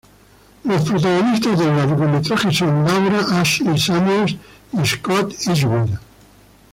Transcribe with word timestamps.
Los 0.63 0.81
protagonistas 0.89 1.59
del 1.59 1.75
largometraje 1.77 2.51
son 2.51 2.83
Laura 2.85 3.39
Ashley 3.39 3.77
Samuels 3.77 4.35
y 4.73 4.83
Scott 4.83 5.31
Eastwood. 5.45 5.91